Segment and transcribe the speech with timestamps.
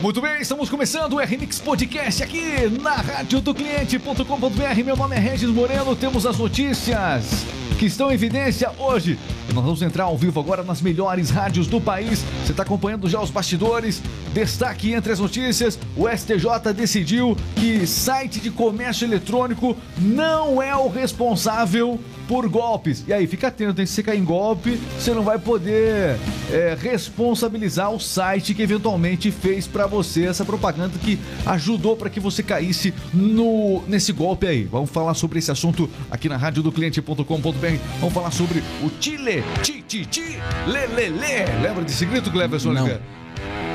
[0.00, 4.82] Muito bem, estamos começando o RMix Podcast aqui na rádio do cliente.com.br.
[4.82, 7.44] Meu nome é Regis Moreno, temos as notícias
[7.78, 9.18] que estão em evidência hoje.
[9.46, 12.24] E nós vamos entrar ao vivo agora nas melhores rádios do país.
[12.42, 14.02] Você está acompanhando já os bastidores.
[14.32, 20.88] Destaque entre as notícias: o STJ decidiu que site de comércio eletrônico não é o
[20.88, 22.00] responsável
[22.30, 23.02] por golpes.
[23.08, 23.86] E aí, fica atento, hein?
[23.88, 26.16] Se você cair em golpe, você não vai poder
[26.52, 32.20] é, responsabilizar o site que eventualmente fez para você essa propaganda que ajudou para que
[32.20, 34.62] você caísse no nesse golpe aí.
[34.62, 37.76] Vamos falar sobre esse assunto aqui na rádio do cliente.com.br.
[37.98, 40.38] Vamos falar sobre o Chile, Ti, Ti, Ti.
[41.60, 42.72] Lembra desse grito, Cleverson?
[42.72, 42.86] Não.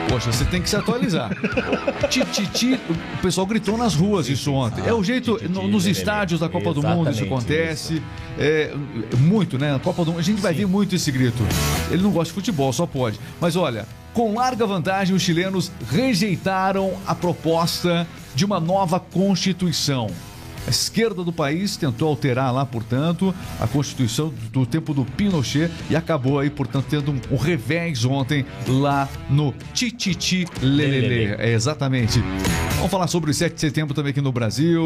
[0.09, 1.29] Poxa, você tem que se atualizar.
[2.09, 2.79] ti, ti, ti,
[3.15, 4.83] o pessoal gritou nas ruas isso ontem.
[4.85, 8.01] É o jeito, no- nos estádios da Copa do Mundo isso acontece.
[8.37, 8.73] É,
[9.17, 9.75] muito, né?
[9.75, 11.43] A Copa do Mundo, a gente vai ver muito esse grito.
[11.91, 13.19] Ele não gosta de futebol, só pode.
[13.41, 20.07] Mas olha, com larga vantagem, os chilenos rejeitaram a proposta de uma nova Constituição.
[20.67, 25.95] A esquerda do país tentou alterar lá, portanto, a Constituição do tempo do Pinochet e
[25.95, 31.35] acabou aí, portanto, tendo um, um revés ontem lá no Tititi Lelele.
[31.37, 32.19] É, exatamente.
[32.75, 34.83] Vamos falar sobre o 7 de setembro também aqui no Brasil.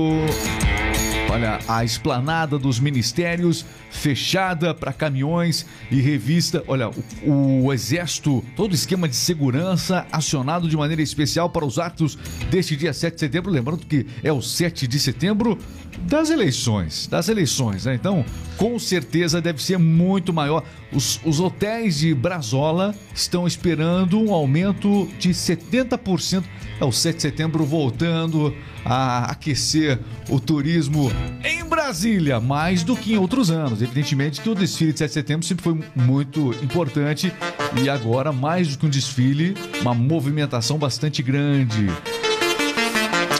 [1.31, 6.63] Olha, a esplanada dos ministérios fechada para caminhões e revista.
[6.67, 6.89] Olha,
[7.23, 12.17] o, o exército, todo esquema de segurança acionado de maneira especial para os atos
[12.49, 13.51] deste dia 7 de setembro.
[13.51, 15.55] Lembrando que é o 7 de setembro
[15.99, 17.93] das eleições, das eleições, né?
[17.93, 18.25] Então,
[18.57, 20.63] com certeza deve ser muito maior.
[20.91, 26.43] Os, os hotéis de Brazola estão esperando um aumento de 70%.
[26.79, 29.99] É o 7 de setembro voltando a aquecer
[30.29, 31.11] o turismo
[31.43, 33.81] em Brasília, mais do que em outros anos.
[33.81, 37.33] Evidentemente que o desfile de 7 de setembro sempre foi muito importante
[37.83, 41.87] e agora, mais do que um desfile, uma movimentação bastante grande.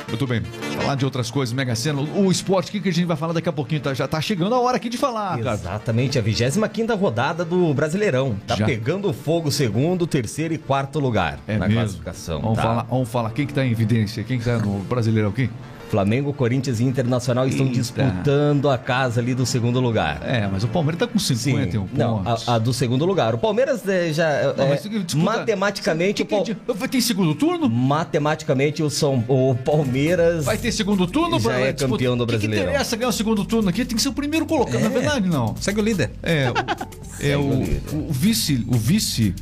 [0.09, 0.41] Muito bem.
[0.89, 3.31] Falar de outras coisas, Mega Sena, o esporte, o que, que a gente vai falar
[3.33, 3.79] daqui a pouquinho?
[3.79, 5.53] Tá- já tá chegando a hora aqui de falar, cara.
[5.53, 8.35] Exatamente, a 25 rodada do Brasileirão.
[8.47, 8.65] Tá Já.
[8.65, 11.81] pegando fogo segundo, terceiro e quarto lugar É na mesmo?
[11.81, 12.41] classificação.
[12.41, 12.63] Vamos, tá?
[12.63, 13.29] falar, vamos falar.
[13.31, 14.23] Quem que tá em evidência?
[14.23, 15.47] Quem que tá no Brasileirão aqui?
[15.89, 17.79] Flamengo, Corinthians e Internacional estão Eita.
[17.79, 20.21] disputando a casa ali do segundo lugar.
[20.23, 22.47] É, mas o Palmeiras tá com 51 não, pontos.
[22.47, 23.33] a, a do segundo lugar.
[23.33, 27.33] O Palmeiras é, já é, Não, mas disputa- matematicamente, Que o que Vai ter segundo
[27.35, 27.69] turno?
[27.69, 31.39] matematicamente o São o Palmeiras Vai ter segundo turno?
[31.39, 33.83] Já é disputa- campeão do O que, interessa ganhar o segundo turno aqui?
[33.83, 34.83] Tem que ser o primeiro colocado, É.
[34.83, 35.55] na verdade, não.
[35.59, 36.11] Segue o líder.
[36.21, 36.53] É, o-
[37.25, 39.33] é o o, o vice, o vice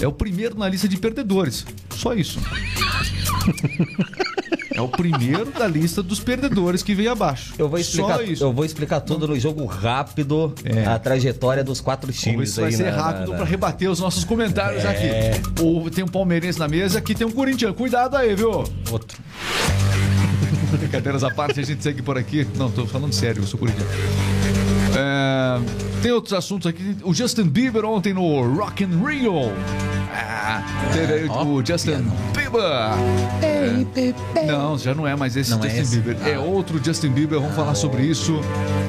[0.00, 1.64] é o primeiro na lista de perdedores.
[1.90, 2.40] Só isso.
[4.74, 7.54] É o primeiro da lista dos perdedores que veio abaixo.
[7.58, 8.42] Eu vou explicar, Só isso.
[8.44, 10.84] eu vou explicar tudo no jogo rápido, É.
[10.86, 13.36] a trajetória dos quatro Vamos ver times se vai aí ser na- na- rápido na-
[13.36, 14.88] pra rebater os nossos comentários É.
[15.32, 15.62] aqui.
[15.62, 17.74] O, tem um palmeirense na mesa, aqui tem um corintiano.
[17.74, 18.50] Cuidado aí, viu?
[18.90, 19.18] Outro.
[20.78, 22.46] Brincadeiras à parte, a gente segue por aqui.
[22.56, 23.90] Não, tô falando sério, eu sou corintiano.
[24.96, 25.60] É,
[26.02, 26.96] tem outros assuntos aqui.
[27.02, 29.52] O Justin Bieber ontem no Rock in Rio.
[30.24, 30.62] Ah,
[30.92, 32.12] teve aí Ó, o Justin piano.
[32.34, 32.62] Bieber.
[33.42, 34.46] É.
[34.46, 35.96] Não, já não é mais esse Não é Justin esse?
[36.00, 36.28] Bieber.
[36.28, 36.40] É Ah.
[36.40, 37.40] outro Justin Bieber.
[37.40, 38.40] Vamos falar sobre isso.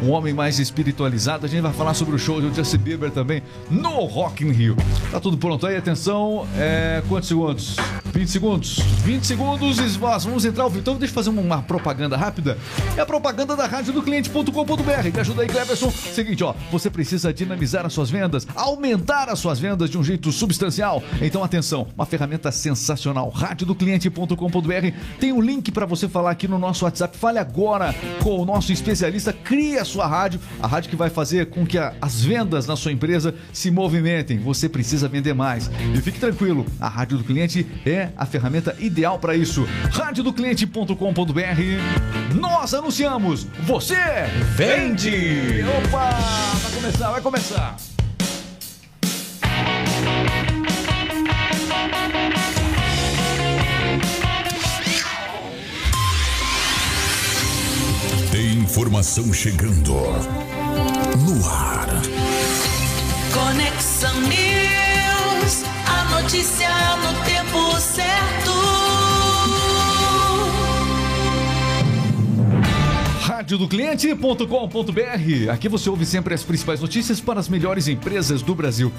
[0.03, 1.45] Um homem mais espiritualizado.
[1.45, 4.75] A gente vai falar sobre o show do Justin Bieber também no Rock in Rio.
[5.11, 5.75] Tá tudo pronto aí?
[5.77, 6.47] Atenção.
[6.57, 7.75] É, quantos segundos?
[8.13, 8.77] 20 segundos.
[9.03, 10.69] 20 segundos e nós vamos entrar ao.
[10.75, 12.57] Então deixa eu fazer uma propaganda rápida.
[12.95, 15.11] É a propaganda da rádio do cliente.com.br.
[15.13, 15.89] Me ajuda aí, Cleverson.
[15.91, 16.53] Seguinte, ó.
[16.71, 21.01] Você precisa dinamizar as suas vendas, aumentar as suas vendas de um jeito substancial.
[21.21, 23.29] Então atenção, uma ferramenta sensacional.
[23.29, 24.91] Rádio do cliente.com.br.
[25.19, 27.17] Tem um link para você falar aqui no nosso WhatsApp.
[27.17, 29.33] Fale agora com o nosso especialista.
[29.33, 32.75] Crie a sua rádio, a rádio que vai fazer com que a- as vendas na
[32.75, 34.37] sua empresa se movimentem.
[34.39, 35.69] Você precisa vender mais.
[35.95, 39.67] E fique tranquilo, a Rádio do Cliente é a ferramenta ideal para isso.
[39.91, 42.35] Radiodocliente.com.br.
[42.35, 43.95] Nós anunciamos, você
[44.55, 45.63] Vende!
[45.87, 46.09] Opa!
[46.09, 47.75] Vai começar, vai começar.
[58.31, 59.93] Tem informação chegando
[61.19, 61.87] no ar.
[63.33, 67.13] Conexão News, a notícia no
[67.53, 68.51] tempo certo.
[73.21, 75.51] radiodocliente.com.br.
[75.51, 78.91] Aqui você ouve sempre as principais notícias para as melhores empresas do Brasil.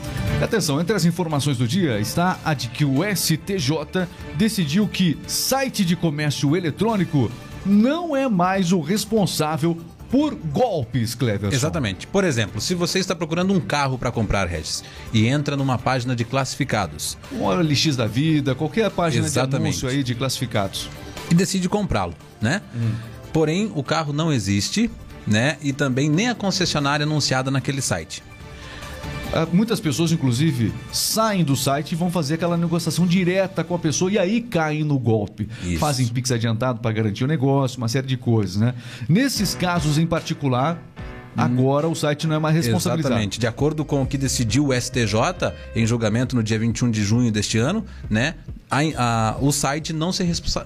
[0.43, 4.07] Atenção, entre as informações do dia está a de que o STJ
[4.37, 7.31] decidiu que site de comércio eletrônico
[7.65, 9.79] não é mais o responsável
[10.15, 11.57] por golpes, Cleverson.
[11.57, 12.07] Exatamente.
[12.07, 16.15] Por exemplo, se você está procurando um carro para comprar, Regis, e entra numa página
[16.15, 19.81] de classificados Um LX da vida, qualquer página Exatamente.
[19.81, 20.89] de anúncio aí de classificados.
[21.29, 22.63] e decide comprá-lo, né?
[23.33, 24.89] Porém, o carro não existe,
[25.27, 25.57] né?
[25.61, 28.23] E também nem a concessionária anunciada naquele site.
[29.33, 33.79] Ah, Muitas pessoas, inclusive, saem do site e vão fazer aquela negociação direta com a
[33.79, 35.49] pessoa e aí caem no golpe.
[35.63, 35.79] Isso.
[35.79, 38.75] Fazem Pix adiantado para garantir o negócio, uma série de coisas, né?
[39.09, 40.81] Nesses casos em particular,
[41.37, 43.15] agora o site não é mais responsabilizado.
[43.15, 43.39] Exatamente.
[43.41, 47.31] De acordo com o que decidiu o STJ em julgamento no dia 21 de junho
[47.33, 48.35] deste ano, né?
[48.71, 50.25] a- a- o site não se,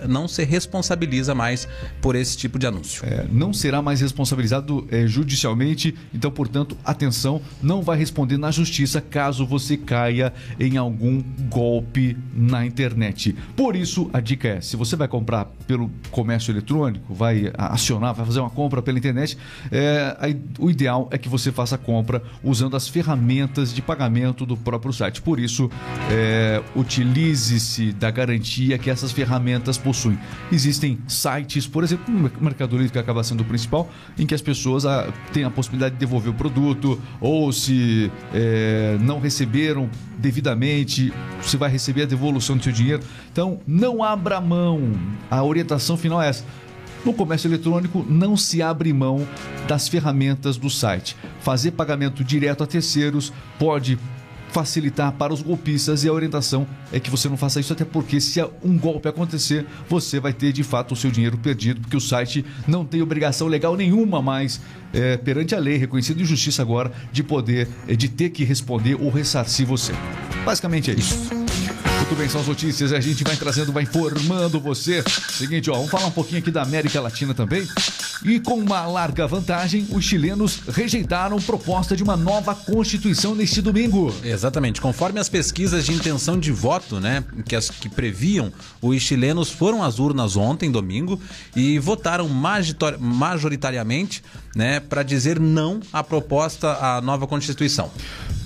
[0.09, 1.69] não se responsabiliza mais
[2.01, 3.05] por esse tipo de anúncio.
[3.05, 9.01] É, não será mais responsabilizado é, judicialmente, então, portanto, atenção, não vai responder na justiça
[9.01, 13.35] caso você caia em algum golpe na internet.
[13.55, 18.25] Por isso, a dica é: se você vai comprar pelo comércio eletrônico, vai acionar, vai
[18.25, 19.37] fazer uma compra pela internet,
[19.71, 24.45] é, aí, o ideal é que você faça a compra usando as ferramentas de pagamento
[24.45, 25.23] do próprio site.
[25.23, 25.71] Por isso,
[26.11, 30.19] é, utilize-se da garantia que essas ferramentas possuem.
[30.51, 33.89] Existem sites, por exemplo, o Mercado Livre, que acaba sendo o principal,
[34.19, 38.97] em que as pessoas ah, têm a possibilidade de devolver o produto, ou se é,
[39.01, 39.89] não receberam
[40.19, 43.03] devidamente, você vai receber a devolução do seu dinheiro.
[43.31, 44.93] Então, não abra mão.
[45.31, 46.45] A orientação final é essa.
[47.05, 49.27] No comércio eletrônico, não se abre mão
[49.67, 51.17] das ferramentas do site.
[51.41, 53.99] Fazer pagamento direto a terceiros pode
[54.51, 58.21] facilitar para os golpistas e a orientação é que você não faça isso, até porque
[58.21, 62.01] se um golpe acontecer, você vai ter de fato o seu dinheiro perdido, porque o
[62.01, 64.61] site não tem obrigação legal nenhuma mais
[64.93, 68.97] é, perante a lei, reconhecido em justiça agora, de poder, é, de ter que responder
[69.01, 69.93] ou ressarcir você.
[70.45, 71.48] Basicamente é isso.
[71.99, 72.93] Muito bem, são as notícias.
[72.93, 75.03] A gente vai trazendo, vai informando você.
[75.31, 77.67] Seguinte, ó, vamos falar um pouquinho aqui da América Latina também.
[78.25, 84.15] E com uma larga vantagem, os chilenos rejeitaram proposta de uma nova constituição neste domingo.
[84.25, 84.81] Exatamente.
[84.81, 89.83] Conforme as pesquisas de intenção de voto, né, que as que previam, os chilenos foram
[89.83, 91.21] às urnas ontem, domingo,
[91.55, 94.23] e votaram majoritariamente,
[94.55, 97.91] né, para dizer não à proposta à nova constituição.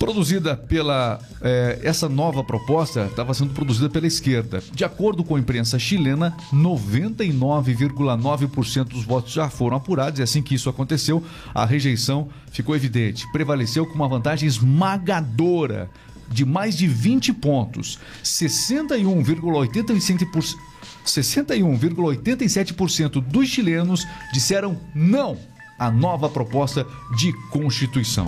[0.03, 1.17] Produzida pela.
[1.41, 4.61] eh, essa nova proposta estava sendo produzida pela esquerda.
[4.73, 10.55] De acordo com a imprensa chilena, 99,9% dos votos já foram apurados, e assim que
[10.55, 11.23] isso aconteceu,
[11.55, 13.25] a rejeição ficou evidente.
[13.31, 15.89] Prevaleceu com uma vantagem esmagadora
[16.29, 17.97] de mais de 20 pontos.
[18.25, 20.57] 61,85%.
[21.05, 25.37] 61,87% dos chilenos disseram não
[25.79, 26.85] à nova proposta
[27.17, 28.27] de Constituição.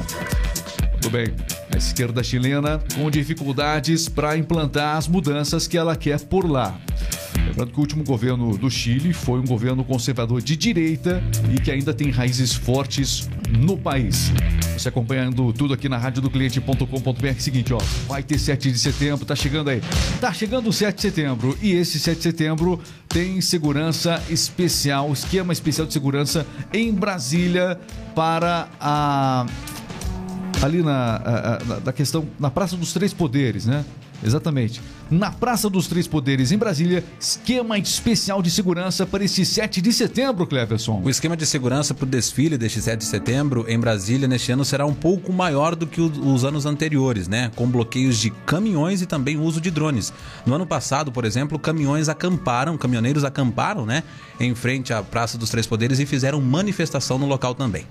[1.06, 1.36] Muito bem.
[1.72, 6.80] A esquerda chilena com dificuldades para implantar as mudanças que ela quer por lá.
[7.46, 11.24] Lembrando que o último governo do Chile foi um governo conservador de direita
[11.54, 14.32] e que ainda tem raízes fortes no país.
[14.76, 17.34] Você acompanhando tudo aqui na radiodocliente.com.br.
[17.38, 19.82] Seguinte, ó, vai ter 7 de setembro, tá chegando aí.
[20.20, 25.54] Tá chegando o 7 de setembro e esse 7 de setembro tem segurança especial, esquema
[25.54, 27.80] especial de segurança em Brasília
[28.16, 29.46] para a
[30.66, 33.86] ali na, na- da questão na Praça dos Três Poderes, né?
[34.26, 34.82] Exatamente.
[35.12, 39.94] Na Praça dos Três Poderes, em Brasília, esquema especial de segurança para esse 7 de
[39.94, 41.00] setembro, Cleverson.
[41.04, 44.66] O esquema de segurança para o desfile deste 7 de setembro em Brasília neste ano
[44.66, 47.52] será um pouco maior do que os anos anteriores, né?
[47.56, 50.12] Com bloqueios de caminhões e também uso de drones.
[50.44, 54.02] No ano passado, por exemplo, caminhões acamparam, caminhoneiros acamparam, né?
[54.40, 57.86] Em frente à Praça dos Três Poderes e fizeram manifestação no local também.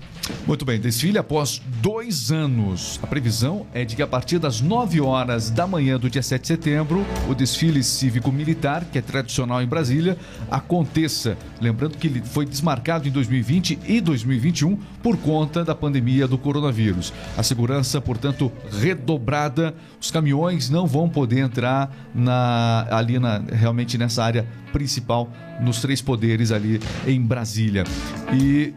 [0.45, 2.99] Muito bem, desfile após dois anos.
[3.01, 6.41] A previsão é de que a partir das 9 horas da manhã do dia 7
[6.41, 10.17] de setembro, o desfile cívico-militar, que é tradicional em Brasília,
[10.49, 11.37] aconteça.
[11.61, 17.13] Lembrando que ele foi desmarcado em 2020 e 2021 por conta da pandemia do coronavírus.
[17.37, 19.73] A segurança, portanto, redobrada.
[20.01, 26.01] Os caminhões não vão poder entrar na, ali na, realmente nessa área principal, nos três
[26.01, 27.83] poderes ali em Brasília.
[28.33, 28.73] E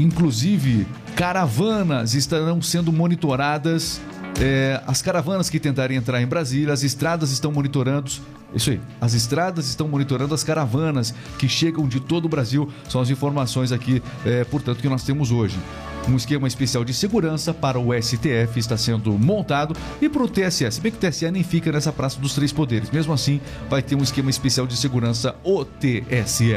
[0.00, 4.00] Inclusive, caravanas estarão sendo monitoradas.
[4.38, 8.10] É, as caravanas que tentarem entrar em Brasília, as estradas estão monitorando.
[8.54, 12.70] Isso aí, as estradas estão monitorando as caravanas que chegam de todo o Brasil.
[12.88, 15.58] São as informações aqui, é, portanto, que nós temos hoje.
[16.08, 20.70] Um esquema especial de segurança para o STF está sendo montado e para o TSE.
[20.70, 22.90] Se bem que o TSE nem fica nessa Praça dos Três Poderes.
[22.90, 26.54] Mesmo assim, vai ter um esquema especial de segurança, o TSE.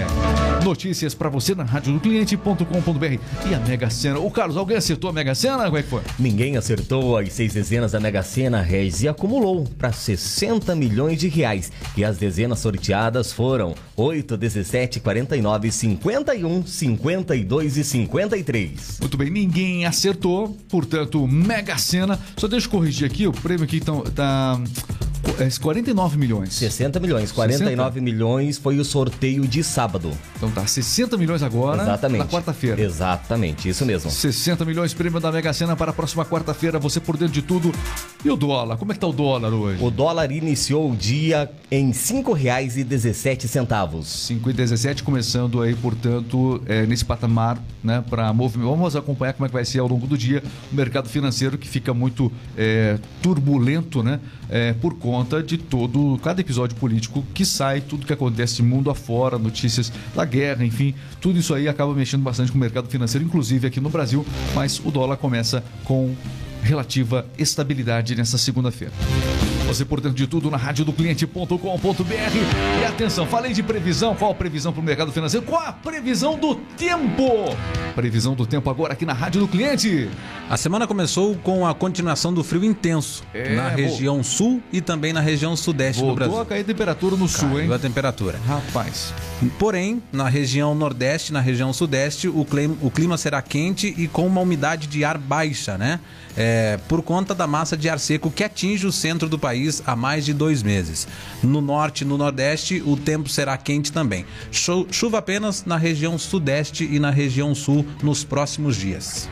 [0.64, 3.20] Notícias para você na rádio do cliente.com.br
[3.50, 4.20] e a Mega Sena.
[4.20, 5.66] O Carlos, alguém acertou a Mega Sena?
[5.66, 6.02] Como é que foi?
[6.18, 11.28] Ninguém acertou as seis dezenas da Mega Sena Reis e acumulou para 60 milhões de
[11.28, 11.72] reais.
[11.98, 18.98] E as dezenas sorteadas foram 8, 17, 49, 51, 52 e 53.
[19.00, 22.20] Muito bem, ninguém acertou, portanto, Mega Sena.
[22.38, 24.62] Só deixa eu corrigir aqui, o prêmio aqui tá, tá
[25.60, 26.54] 49 milhões.
[26.54, 30.12] 60 milhões, 49 milhões foi o sorteio de sábado.
[30.36, 32.20] Então tá, 60 milhões agora Exatamente.
[32.20, 32.82] na quarta-feira.
[32.82, 34.12] Exatamente, isso mesmo.
[34.12, 37.72] 60 milhões prêmio da Mega Sena para a próxima quarta-feira, você por dentro de tudo.
[38.24, 38.78] E o dólar?
[38.78, 39.84] Como é que tá o dólar hoje?
[39.84, 44.04] O dólar iniciou o dia em R$ 5,17.
[44.04, 48.70] 5 e 17, começando aí, portanto, é, nesse patamar, né, para movimento.
[48.70, 51.68] Vamos acompanhar como é que vai ser ao longo do dia o mercado financeiro que
[51.68, 54.20] fica muito é, turbulento, né,
[54.54, 59.40] é, por conta de todo, cada episódio político que sai, tudo que acontece mundo afora,
[59.40, 63.66] notícias da guerra, enfim, tudo isso aí acaba mexendo bastante com o mercado financeiro, inclusive
[63.66, 66.16] aqui no Brasil, mas o dólar começa com
[66.62, 68.94] relativa estabilidade nessa segunda-feira.
[69.74, 71.58] Você por dentro de tudo na rádio do cliente.com.br.
[72.80, 74.14] E atenção, falei de previsão.
[74.14, 75.44] Qual a previsão para o mercado financeiro?
[75.44, 77.28] Qual a previsão do tempo?
[77.96, 80.08] Previsão do tempo agora aqui na rádio do cliente.
[80.48, 85.12] A semana começou com a continuação do frio intenso É, na região sul e também
[85.12, 86.42] na região sudeste do Voltou Brasil.
[86.42, 87.68] a cair temperatura no sul, hein?
[87.68, 88.40] Caiu a temperatura.
[88.48, 89.12] Rapaz.
[89.58, 94.28] Porém, na região nordeste, na região sudeste, o clima, o clima será quente e com
[94.28, 96.00] uma umidade de ar baixa, né?
[96.36, 99.96] É, por conta da massa de ar seco que atinge o centro do país há
[99.96, 101.08] mais de dois meses.
[101.44, 104.26] No norte e no nordeste, o tempo será quente também.
[104.52, 109.30] Chu- Chuva apenas na região sudeste e na região sul nos próximos dias.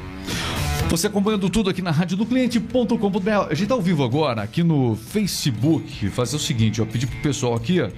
[0.89, 3.29] Você acompanhando tudo aqui na rádio do cliente.com.br.
[3.49, 6.09] A gente tá ao vivo agora aqui no Facebook.
[6.09, 7.89] Fazer o seguinte, ó, pedir pro pessoal aqui, ó,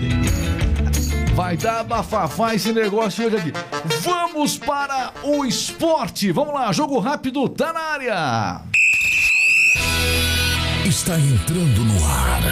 [1.41, 3.51] Vai dar bafafá esse negócio hoje aqui.
[4.03, 6.31] Vamos para o esporte.
[6.31, 8.61] Vamos lá, jogo rápido, tá na área.
[10.85, 12.43] Está entrando no ar.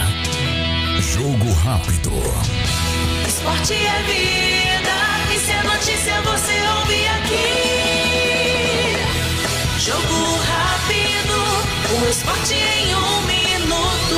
[1.01, 2.10] Jogo rápido.
[3.27, 4.89] Esporte é vida,
[5.36, 7.53] e se é notícia você ouve aqui.
[9.81, 11.38] Jogo rápido,
[11.96, 14.17] o esporte em um minuto.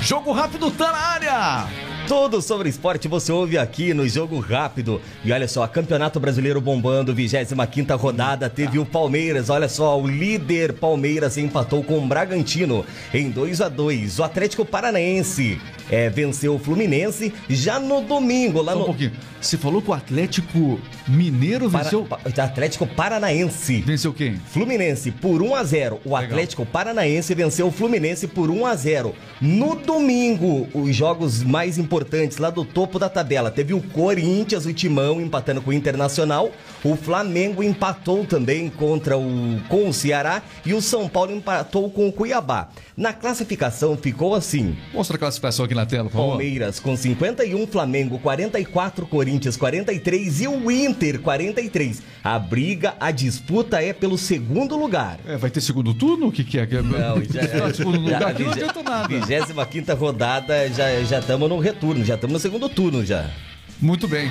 [0.00, 1.79] Jogo rápido, tá na área.
[2.10, 5.00] Tudo sobre esporte você ouve aqui no Jogo Rápido.
[5.24, 9.48] E olha só, Campeonato Brasileiro bombando, 25ª rodada, teve o Palmeiras.
[9.48, 14.64] Olha só, o líder Palmeiras empatou com o Bragantino em 2 a 2 O Atlético
[14.64, 19.12] Paranaense é, venceu o Fluminense já no domingo, lá Só um no pouquinho.
[19.40, 22.04] Você falou que o Atlético Mineiro Para- venceu.
[22.04, 23.80] Pa- Atlético Paranaense.
[23.82, 24.34] Venceu quem?
[24.36, 26.00] Fluminense por 1 a 0.
[26.04, 29.14] O Atlético Paranaense venceu o Fluminense por 1 a 0.
[29.40, 31.99] No domingo, os jogos mais importantes
[32.38, 36.50] lá do topo da tabela, teve o Corinthians, o Timão empatando com o Internacional,
[36.82, 42.08] o Flamengo empatou também contra o com o Ceará e o São Paulo empatou com
[42.08, 42.68] o Cuiabá.
[42.96, 46.28] Na classificação ficou assim: Mostra a classificação aqui na tela, por favor.
[46.30, 52.02] Palmeiras com 51, Flamengo 44, Corinthians 43 e o Inter 43.
[52.22, 55.18] A briga, a disputa é pelo segundo lugar.
[55.26, 56.28] É, vai ter segundo turno?
[56.28, 56.66] O que, que é?
[56.82, 59.08] Não, já, Tá, segundo lugar, já, não adianta nada.
[59.08, 63.28] 25 rodada, já já estamos no retorno, já estamos no segundo turno já.
[63.80, 64.30] Muito bem.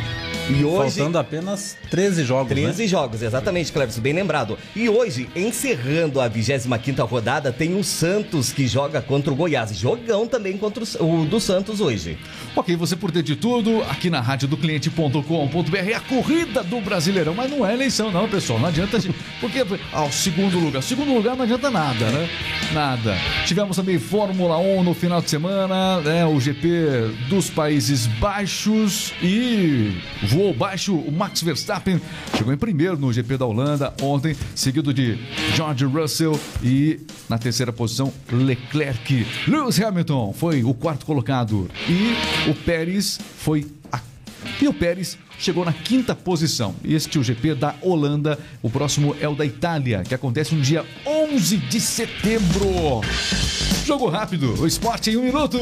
[0.50, 2.88] E hoje Faltando apenas 13 jogos, 13 né?
[2.88, 4.58] jogos, exatamente, Cleberson, bem lembrado.
[4.76, 9.76] E hoje, encerrando a 25 rodada, tem o Santos que joga contra o Goiás.
[9.76, 12.18] Jogão também contra o, o do Santos hoje.
[12.56, 16.82] Ok, você por ter de tudo, aqui na rádio do cliente.com.br, é a corrida do
[16.82, 18.98] Brasileirão, mas não é eleição não, pessoal, não adianta,
[19.40, 22.30] porque ao segundo lugar, segundo lugar não adianta nada, né?
[22.74, 23.16] Nada.
[23.46, 29.94] Tivemos também Fórmula 1 no final de semana, né, o GP dos Países Baixos e
[30.40, 30.96] voou baixo.
[30.96, 32.00] O Max Verstappen
[32.38, 35.20] chegou em primeiro no GP da Holanda ontem, seguido de
[35.54, 39.28] George Russell e na terceira posição Leclerc.
[39.48, 44.00] Lewis Hamilton foi o quarto colocado e o Pérez foi a
[44.62, 46.74] e o Pérez chegou na quinta posição.
[46.84, 48.40] Este é o GP da Holanda.
[48.62, 53.02] O próximo é o da Itália, que acontece no dia 11 de setembro.
[53.86, 55.58] Jogo rápido, o esporte em um minuto.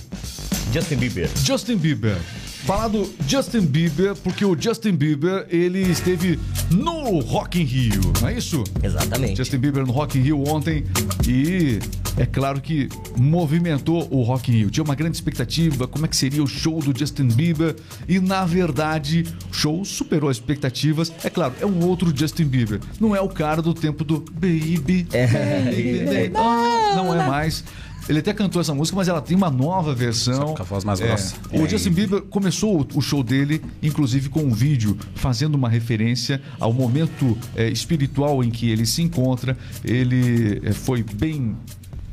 [0.74, 1.30] Justin Bieber.
[1.46, 2.18] Justin Bieber.
[2.66, 6.38] Falar do Justin Bieber, porque o Justin Bieber, ele esteve
[6.72, 8.66] no Rock in Rio, não é isso?
[8.82, 9.38] Exatamente.
[9.38, 10.84] Justin Bieber no Rock in Rio ontem
[11.26, 11.80] e
[12.18, 14.70] é claro que movimentou o Rock in Rio.
[14.70, 17.76] Tinha uma grande expectativa, como é que seria o show do Justin Bieber
[18.08, 21.12] e na verdade o show superou as expectativas.
[21.24, 22.80] É claro, é um outro Justin Bieber.
[23.00, 25.28] Não é o cara do tempo do Baby, É.
[25.28, 26.32] Baby, Baby.
[26.36, 27.64] Ah, não é mais.
[28.10, 30.56] Ele até cantou essa música, mas ela tem uma nova versão.
[30.56, 31.08] Com a voz mais É.
[31.08, 31.36] grossa.
[31.54, 36.42] O Justin Bieber começou o- o show dele, inclusive com um vídeo fazendo uma referência
[36.60, 39.58] ao momento é, espiritual em que ele se encontra.
[39.86, 41.56] Ele é, foi bem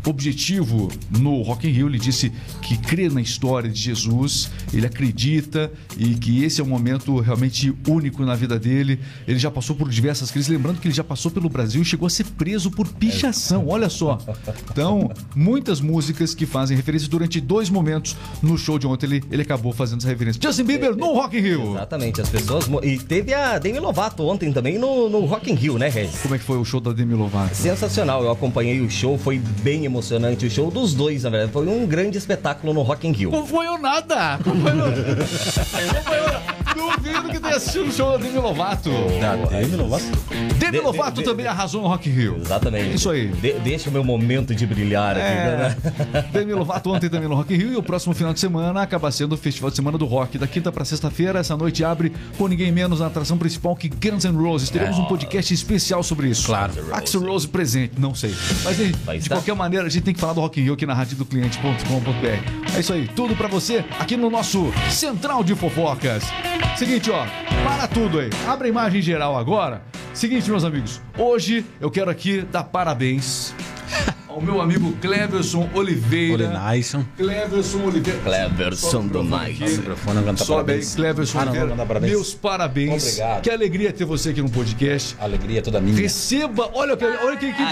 [0.07, 1.89] objetivo no Rock in Rio.
[1.89, 6.69] Ele disse que crê na história de Jesus, ele acredita e que esse é um
[6.69, 9.01] momento realmente único na vida dele.
[9.27, 12.07] Ele já passou por diversas crises, lembrando que ele já passou pelo Brasil e chegou
[12.07, 13.67] a ser preso por pichação.
[13.69, 14.19] Olha só.
[14.71, 19.43] Então, muitas músicas que fazem referência durante dois momentos no show de ontem ele, ele
[19.43, 20.41] acabou fazendo essa referência.
[20.43, 21.73] Justin Bieber no Rock in Rio.
[21.73, 22.67] Exatamente, as pessoas.
[22.83, 26.21] E teve a Demi Lovato ontem também no, no Rock in Rio, né, Regis?
[26.21, 27.55] Como é que foi o show da Demi Lovato?
[27.55, 31.53] Sensacional, eu acompanhei o show, foi bem emocionante o show dos dois, na verdade.
[31.53, 33.31] Foi um grande espetáculo no Rock in Rio.
[33.31, 34.39] Não foi eu nada!
[34.45, 34.55] Não
[36.03, 38.91] foi eu Duvido que o show da Demi Lovato.
[39.51, 40.05] Demi Lovato?
[40.59, 42.39] Demi De- Lovato de- também arrasou no Rock Rio.
[42.41, 42.95] Exatamente.
[42.95, 43.29] Isso aí.
[43.29, 45.21] De- deixa o meu momento de brilhar aqui.
[45.27, 45.77] É,
[46.13, 46.25] né?
[46.33, 49.35] Demi Lovato ontem também no Rock Rio e o próximo final de semana acaba sendo
[49.35, 50.39] o Festival de Semana do Rock.
[50.39, 54.25] Da quinta para sexta-feira, essa noite abre com ninguém menos na atração principal que Guns
[54.25, 54.71] N' Roses.
[54.71, 56.47] Teremos um podcast especial sobre isso.
[56.47, 56.73] Claro.
[56.93, 58.35] Axel Rose presente, não sei.
[58.65, 60.95] Mas de, de qualquer maneira, a gente tem que falar do Rock Rio aqui na
[60.95, 62.75] rádio do cliente.com.br.
[62.77, 66.25] É isso aí, tudo pra você aqui no nosso Central de Fofocas.
[66.77, 67.25] Seguinte, ó,
[67.65, 68.31] para tudo aí.
[68.47, 69.83] Abre a imagem geral agora.
[70.13, 73.55] Seguinte, meus amigos, hoje eu quero aqui dar parabéns
[74.29, 76.45] ao meu amigo Cleverson Oliveira.
[76.49, 77.05] Olenaison.
[77.17, 78.19] Cleverson Oliveira.
[78.21, 79.63] Cleverson do Night.
[79.63, 80.95] O microfone não canta Sobe aí, parabéns.
[80.95, 81.75] Cleverson Ah, Oliveira.
[81.77, 82.13] não parabéns.
[82.13, 83.05] Meus parabéns.
[83.07, 83.43] Obrigado.
[83.43, 85.17] Que alegria ter você aqui no podcast.
[85.21, 85.97] Alegria é toda minha.
[85.97, 87.63] Receba, olha, que- olha quem que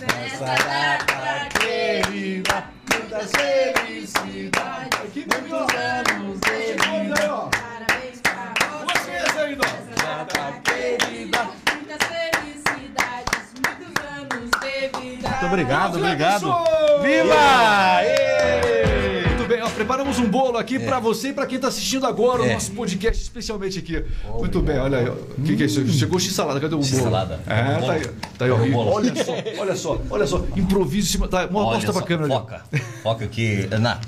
[0.00, 4.87] Nessa data querida, muitas felicidades,
[5.18, 7.50] Aqui, muitos anos de vida.
[7.50, 8.54] Parabéns pra
[8.86, 9.56] você,
[9.96, 11.40] data querida,
[11.74, 15.28] muitas felicidades, muitos anos de vida.
[15.28, 16.46] Muito obrigado, obrigado.
[17.02, 17.97] Viva!
[20.16, 22.54] Um bolo aqui pra você e pra quem tá assistindo agora o É.
[22.54, 24.04] nosso podcast, especialmente aqui.
[24.38, 25.08] Muito bem, olha aí.
[25.08, 25.86] O que, que é isso?
[25.88, 26.88] Chegou x-salada, cadê o bolo?
[26.88, 27.40] X-salada.
[27.46, 28.06] É, tá aí.
[28.38, 28.76] Tá aí, o?
[28.78, 30.44] Olha só, olha só, olha só.
[30.56, 31.28] Improviso em cima.
[31.28, 32.40] Tá, mostra pra câmera ali.
[32.42, 32.62] Foca.
[33.02, 33.68] Foca aqui.
[33.80, 33.98] Na,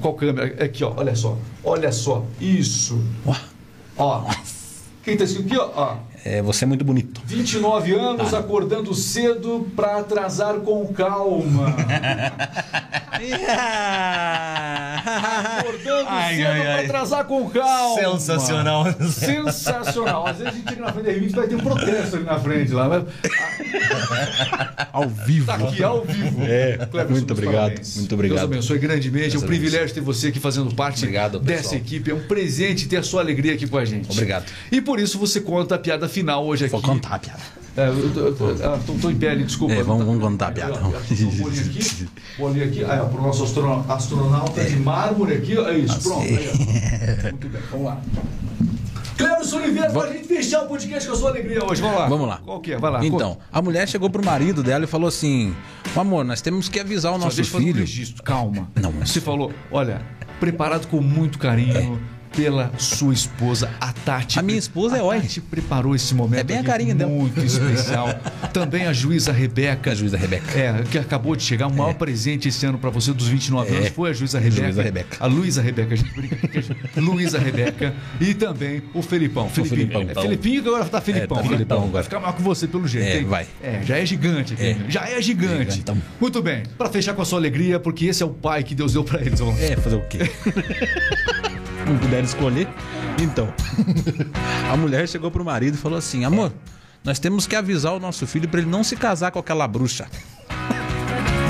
[0.00, 0.64] Qual câmera?
[0.64, 0.92] Aqui, ó.
[0.96, 1.38] Olha só.
[1.64, 2.24] Olha só.
[2.40, 3.02] Isso.
[3.96, 4.24] Ó.
[5.04, 5.70] Quem tá escrito aqui, ó?
[5.74, 5.96] ó.
[6.24, 7.20] É, você é muito bonito.
[7.26, 11.74] 29 anos, acordando cedo pra atrasar com calma.
[15.58, 16.84] Acordando Ai, cedo ai.
[16.84, 18.00] atrasar com calma.
[18.00, 18.84] Sensacional.
[19.10, 20.26] Sensacional.
[20.26, 22.38] Às vezes a gente chega na frente da R20 vai ter um protesto ali na
[22.40, 22.88] frente lá.
[22.88, 23.04] Mas
[24.92, 25.46] Ao vivo.
[25.46, 26.42] tá aqui ao vivo.
[26.42, 27.96] É, Cleverson, muito obrigado, parabéns.
[27.96, 28.38] muito obrigado.
[28.38, 29.34] Deus abençoe grandemente.
[29.34, 32.10] É um Deus privilégio ter você aqui fazendo parte Obrigado, dessa equipe.
[32.10, 34.10] É um presente ter a sua alegria aqui com a gente.
[34.10, 34.44] Obrigado.
[34.70, 36.72] E por isso você conta a piada final hoje aqui.
[36.72, 37.40] Vou contar a piada.
[37.74, 39.72] É, eu, tô- eu tô- ah, tô, tô em pé ali, desculpa.
[39.74, 40.74] É, vamos- vamos contar a piada.
[40.74, 42.84] Aqui, ó, aqui, um bolinho aqui, aqui.
[42.84, 45.56] Aí, ó, pro nosso astro- astronauta de mármore aqui.
[45.58, 46.20] É isso, pronto.
[46.22, 47.22] Aí, ó.
[47.30, 48.00] Muito bem, vamos lá.
[49.16, 51.80] Cleberson Oliveira, pra gente fechar o podcast com a sua alegria hoje.
[51.82, 52.08] Vamos lá.
[52.08, 52.40] Vamos lá.
[52.44, 52.78] Qual que é?
[52.78, 53.04] Vai lá.
[53.04, 55.54] Então, a mulher chegou pro marido dela e falou assim:
[55.94, 57.80] Amor, nós temos que avisar o Só nosso fazer um filho.
[57.80, 58.68] registro, calma.
[58.80, 60.00] Não, mas- Você falou, olha,
[60.40, 62.00] preparado com muito carinho,
[62.34, 64.38] pela sua esposa, a Tati.
[64.38, 65.20] A minha esposa é a oi.
[65.20, 67.10] Tati preparou esse momento É bem a carinha dela.
[67.10, 68.08] muito especial.
[68.52, 69.92] Também a juíza Rebeca.
[69.92, 70.58] A juíza Rebeca.
[70.58, 71.66] É, que acabou de chegar.
[71.68, 73.76] O maior presente esse ano pra você dos 29 É.
[73.78, 74.62] anos foi a juíza Rebeca.
[74.64, 75.16] Juíza Rebeca.
[75.20, 76.36] A Luísa Rebeca, a gente brinca.
[76.96, 77.94] Luísa Rebeca.
[78.20, 79.48] E também o Felipão.
[79.48, 79.88] Felipinho.
[79.90, 80.02] Felipão.
[80.02, 81.36] É Felipinho que agora tá Felipão.
[81.36, 81.48] tá né?
[81.50, 81.92] Felipão agora.
[81.92, 83.24] Vai ficar maior que você pelo jeito, É, hein?
[83.24, 83.46] vai.
[83.62, 84.62] É, já é gigante aqui.
[84.64, 84.76] É.
[84.88, 85.82] Já é gigante.
[86.20, 86.62] Muito bem.
[86.78, 89.20] Pra fechar com a sua alegria, porque esse é o pai que Deus deu pra
[89.20, 89.38] eles.
[89.40, 89.60] Vamos.
[89.60, 90.18] É, fazer o quê?
[91.86, 92.68] Não puderam escolher?
[93.20, 93.52] Então,
[94.72, 96.52] a mulher chegou pro marido e falou assim: Amor,
[97.04, 100.06] nós temos que avisar o nosso filho pra ele não se casar com aquela bruxa.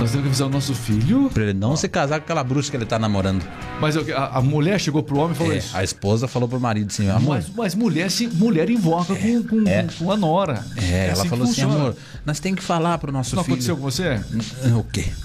[0.01, 1.31] Nós temos que avisar o nosso filho.
[1.33, 3.45] Pra ele não se casar com aquela bruxa que ele tá namorando.
[3.81, 5.77] Mas eu- a, a mulher chegou pro homem e falou É, isso.
[5.77, 9.65] a esposa falou pro marido assim: Amor, Mas, mas mulher, se, mulher invoca com, com,
[9.99, 10.65] com a nora.
[10.77, 11.63] é, ela assim falou assim.
[11.63, 11.95] Amor,
[12.27, 13.55] nós tem que falar pro nosso Não filho.
[13.55, 14.21] aconteceu com você?
[14.77, 15.05] O quê?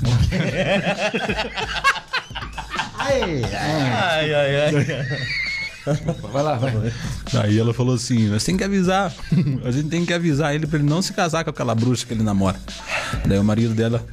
[3.07, 5.46] Ai, ai, ai.
[6.31, 6.93] Vai lá, vai.
[7.41, 9.13] Aí ela falou assim: nós tem que avisar.
[9.63, 12.13] A gente tem que avisar ele pra ele não se casar com aquela bruxa que
[12.13, 12.57] ele namora.
[13.25, 14.05] Daí o marido dela,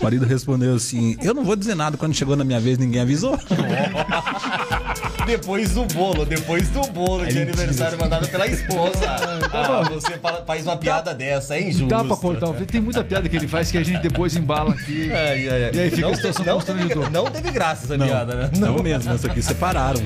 [0.00, 1.96] o marido respondeu assim: Eu não vou dizer nada.
[1.96, 3.38] Quando chegou na minha vez, ninguém avisou.
[5.26, 9.16] Depois do bolo, depois do bolo de aniversário mandado pela esposa.
[9.52, 11.88] Ah, você faz uma piada dessa, hein, Justo?
[11.88, 14.72] Dá pra cortar o Tem muita piada que ele faz que a gente depois embala
[14.72, 15.10] aqui.
[15.12, 15.70] Ai, ai, ai.
[15.72, 18.50] E aí fica não, a situação não, teve, não teve graça essa piada, né?
[18.58, 20.02] Não mesmo, essa aqui separaram.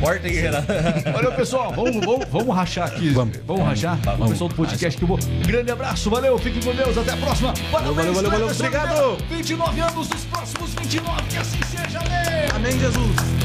[0.00, 0.66] Corta aí, Renato.
[1.12, 1.72] Valeu, pessoal.
[1.72, 3.10] Vamos, vamos, vamos rachar aqui.
[3.10, 3.36] Vamos.
[3.46, 3.98] Vamos rachar?
[4.18, 5.18] O pessoal do podcast que eu vou.
[5.46, 7.52] Grande abraço, valeu, fiquem com Deus, até a próxima.
[7.70, 9.04] Parabéns, valeu, valeu, valeu, Cleberson obrigado.
[9.04, 9.36] Oliveira.
[9.36, 12.50] 29 anos, os próximos 29, que assim seja, amém.
[12.54, 13.39] Amém, Jesus.